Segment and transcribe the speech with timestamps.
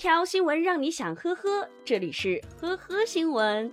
[0.00, 3.70] 条新闻让你想呵呵，这里是呵呵新闻。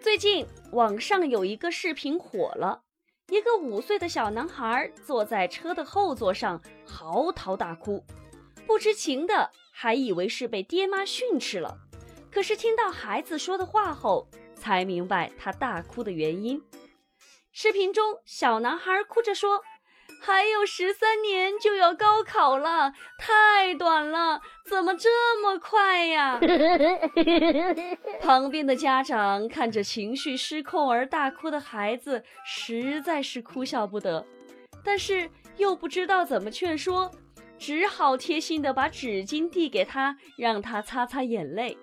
[0.00, 2.80] 最近网上有一个视频火了，
[3.30, 8.04] 一个五岁的小男孩坐在车的后座上嚎啕大哭，
[8.68, 11.76] 不知情的还以为是被爹妈训斥了，
[12.30, 16.62] 可是听到孩子说的话后，才明白他大哭的原因。
[17.50, 19.64] 视频中，小男孩哭着说。
[20.20, 26.40] 还有十三年就要高考了，太短了，怎么这么快呀？
[28.20, 34.24] 旁边的家长看着情绪失控而大哭的孩子，实在是哭笑不得，
[34.82, 37.10] 但是又不知道怎么劝说，
[37.58, 41.76] 只好贴心的把纸巾递给他，让他擦擦眼泪。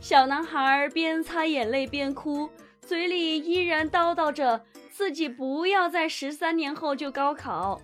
[0.00, 2.50] 小男孩边擦眼泪边哭，
[2.80, 4.64] 嘴里依然叨叨着。
[4.94, 7.82] 自己不要在十三年后就高考，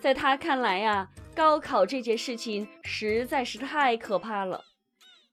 [0.00, 4.64] 在他看来呀，高考这件事情实在是太可怕了。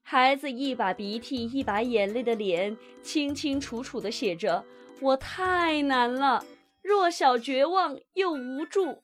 [0.02, 4.62] 孩子一把鼻涕一把眼泪的脸，清清楚楚地写着
[5.00, 6.44] ：“我太难了，
[6.82, 9.02] 弱小、绝望又无助。”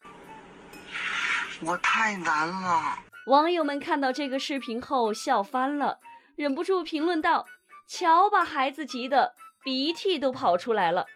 [1.65, 2.99] 我太难了。
[3.29, 5.99] 网友们看到这个视频后笑翻了，
[6.37, 7.47] 忍不住评论道
[7.89, 9.33] ：“瞧，把孩子急的
[9.65, 11.07] 鼻涕都跑出来了。”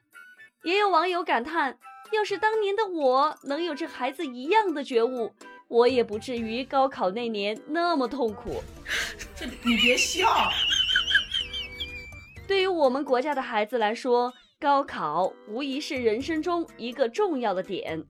[0.65, 1.79] 也有网友感叹
[2.11, 5.31] ：“要是当年的我能有这孩子一样的觉悟，
[5.69, 8.63] 我也不至于高考那年那么痛苦。”
[9.37, 10.27] 这你别笑。
[12.49, 18.03] 对于我们国家的孩子来说，高考无疑是人生中一个重要的点。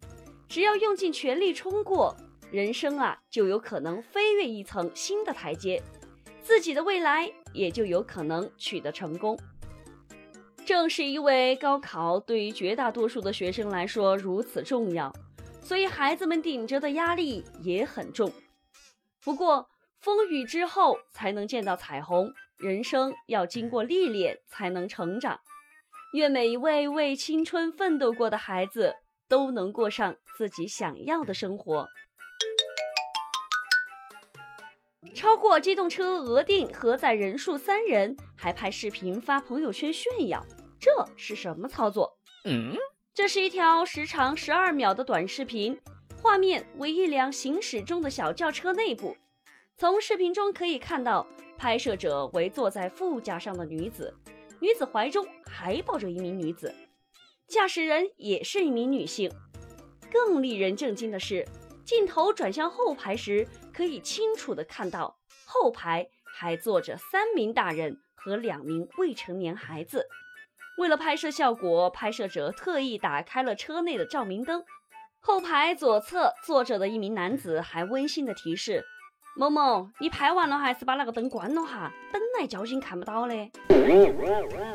[0.48, 2.16] 只要用尽全力冲过，
[2.52, 5.82] 人生啊就有可能飞跃一层新的台阶，
[6.40, 9.36] 自己的未来也就有可能取得成功。
[10.64, 15.12] 正是因为高考对于绝大多数的学生来说如此重要，
[15.60, 18.32] 所以孩子们顶着的压力也很重。
[19.22, 19.68] 不过，
[20.00, 25.40] 风雨之后才能见到彩虹，人生要经过历练才能成长。
[26.12, 28.94] 愿每一位为青春奋斗过的孩子
[29.28, 31.88] 都能过上自己想要的生活。
[35.14, 40.44] 超过机动车额定核载人数三人，还拍视频发朋友圈炫耀，
[40.84, 42.18] 这是什么操作？
[42.44, 42.76] 嗯，
[43.14, 45.80] 这是一条时长十二秒的短视频，
[46.20, 49.16] 画面为一辆行驶中的小轿车内部。
[49.78, 54.14] 从视频中可以看到，拍摄者为坐在副驾上的女子，
[54.60, 56.74] 女子怀中还抱着一名女子，
[57.48, 59.32] 驾驶人也是一名女性。
[60.12, 61.48] 更令人震惊的是。
[61.86, 70.06] 镜头转向后排时，可以清楚地看到后排还坐着三名大人和两名未成年孩子。
[70.76, 74.64] 为了拍摄效果，拍摄者特意打开了车内的照明灯。
[75.20, 78.84] 后排左侧坐着的一名男子还温馨的提示
[79.36, 83.34] ：“某某，你拍完了还是把那个灯关了哈，本来交警看不到的。”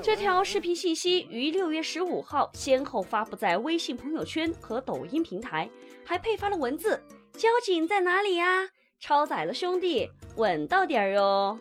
[0.02, 5.70] 这条视频信息于六月十五号先后发布在微信朋友圈和抖音平台。
[6.06, 7.00] 还配发了文字
[7.34, 8.68] ：“交警在哪里呀？
[9.00, 11.60] 超载了，兄弟，稳到点儿哟。”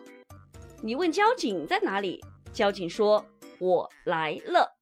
[0.81, 2.19] 你问交警在哪里，
[2.51, 3.23] 交警说
[3.59, 4.75] ：“我来了。”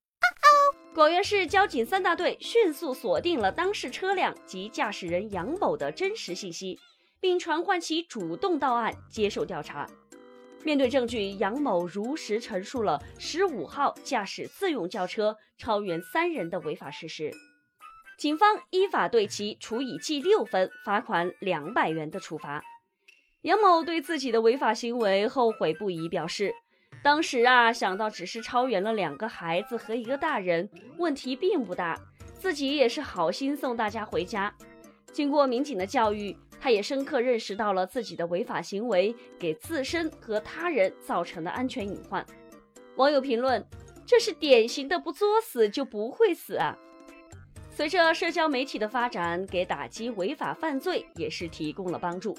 [0.93, 6.79] 广元市交警三大队迅速锁定了当事车辆及驾驶人杨某的真实信息，
[7.19, 9.87] 并传唤其主动到案接受调查。
[10.63, 17.31] 面对证据，杨某如实陈述了十五号驾驶自用轿车超员三人的违法事实。
[18.17, 22.63] 警方依法对其处以记六分、罚款两百元的处罚。
[23.41, 26.51] 杨某对自己的违法行为后悔不已，表示
[27.03, 31.97] 当时啊想到只是超员了两个孩子和一个大人，问题并不大，
[32.33, 34.53] 自己也是好心送大家回家。
[35.13, 42.25] 经过民警的教育，他也深刻认识到了自己的违法行为给自身和他人造成的安全隐患。
[42.97, 43.65] 网友评论：
[44.05, 46.77] 这是典型的不作死就不会死啊！
[47.69, 52.35] 随着社交媒体的发展，给打击违法犯罪也是提供了帮助。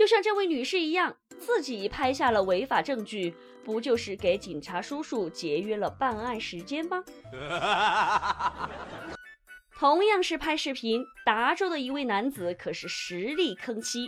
[0.00, 7.04] 就像这位女士一样，自己拍下了违法证据，不就是给警察叔叔节约了办案时间吗？
[9.78, 14.06] 同样是拍视频，达州的一位男子可是实力坑妻，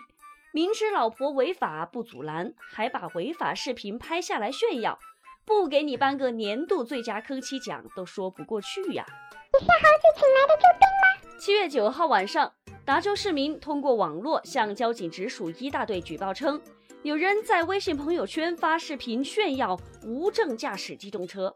[0.55, 4.99] 明知老婆违法不阻拦，还把违法视频拍下来炫耀，
[5.45, 9.05] 不给你颁个年度最佳坑妻奖都说不过去呀。
[9.53, 9.75] 你是猴子
[10.17, 11.05] 请来的救兵吗？
[11.39, 12.55] 七月九号晚上，
[12.85, 16.61] 达州市民通过网络向交警直属一大队举报称，
[17.05, 21.55] 有人在微信朋友圈发视频炫耀无证驾驶机动车。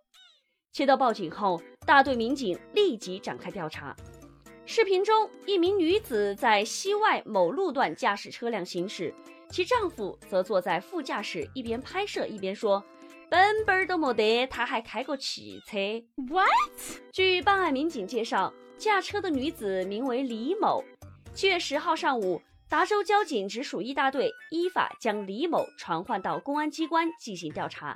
[0.71, 3.95] 接到报警后，大队民警立即展开调查。
[4.67, 9.13] 视频中，一名女子在西外某路段驾驶车辆行驶，
[9.51, 12.83] 其丈夫则坐在副驾驶，一边拍摄一边说
[13.29, 15.77] ：“本本都没得，他还开过汽车。”
[16.31, 17.01] What？
[17.13, 20.85] 据办案民警介绍，驾车的女子名为李某。
[21.37, 27.95] 七月十号上午，达州交警直属一大队依法将李某传唤到公安机关进行调查。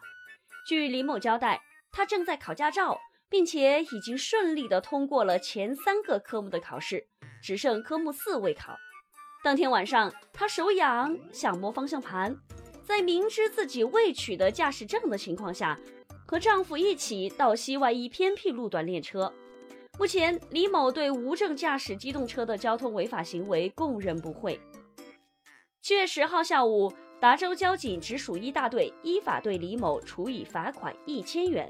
[0.68, 1.58] 据李某交代，
[1.90, 3.00] 他正在考驾照，
[3.30, 7.08] 并且已经顺利的通过了前三个科目的考试，
[7.42, 8.76] 只剩科目四未考。
[9.42, 12.36] 当天晚上，她手痒，想摸方向盘，
[12.84, 15.80] 在明知自己未取得驾驶证的情况下，
[16.26, 19.32] 和丈夫一起到西外一偏僻路段练车。
[20.00, 24.58] 目前，李某对无证驾驶机动车的交通违法行为供认不讳。
[25.82, 31.68] 七月十号下午，达州交警直属一大队依法对李某处以罚款一千元。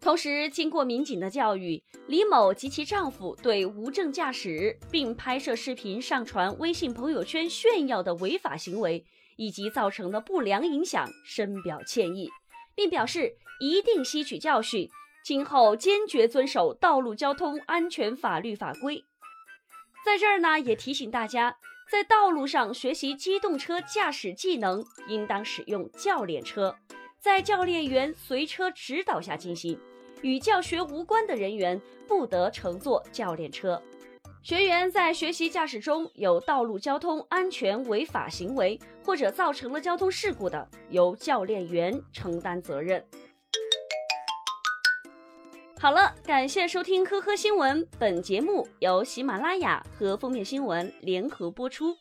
[0.00, 9.04] 同时，经过民警的教育，李某及其丈夫对无证驾驶并拍摄视频上传微信朋友圈炫耀的违法行为
[9.36, 12.30] 以及造成的不良影响深表歉意，
[12.74, 14.88] 并表示一定吸取教训，
[15.26, 19.04] 今后坚决遵守道路交通安全法律法规。
[20.04, 21.56] 在这儿呢，也提醒大家，
[21.90, 26.72] 在道路上学习机动车驾驶技能，应当使用教练车，
[27.18, 29.76] 在教练员随车指导下进行。
[30.22, 33.82] 与教学无关的人员不得乘坐教练车。
[34.44, 43.04] 学员在学习驾驶中有道路交通安全违法行为或者造成了交通事故的，由教练员承担责任。
[45.78, 51.94] 好了，感谢收听科科新闻，本节目由喜马拉雅和封面新闻联合播出。